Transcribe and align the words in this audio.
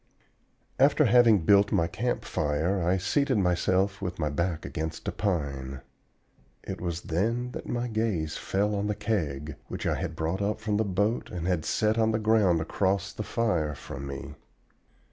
After 0.79 1.05
having 1.05 1.45
built 1.45 1.71
my 1.71 1.85
camp 1.85 2.25
fire 2.25 2.81
I 2.81 2.97
seated 2.97 3.37
myself 3.37 4.01
with 4.01 4.17
my 4.17 4.31
back 4.31 4.65
against 4.65 5.07
a 5.07 5.11
pine; 5.11 5.81
it 6.63 6.81
was 6.81 7.01
then 7.01 7.51
that 7.51 7.69
my 7.69 7.87
gaze 7.87 8.33
again 8.33 8.41
fell 8.43 8.73
on 8.73 8.87
the 8.87 8.95
Keg, 8.95 9.57
which 9.67 9.85
I 9.85 9.93
had 10.01 10.15
brought 10.15 10.41
up 10.41 10.59
from 10.59 10.77
the 10.77 10.83
boat 10.85 11.29
and 11.29 11.45
had 11.45 11.65
set 11.65 11.99
on 11.99 12.13
the 12.13 12.17
ground 12.17 12.61
across 12.61 13.13
the 13.13 13.21
fire 13.21 13.75
from 13.75 14.07
me. 14.07 14.33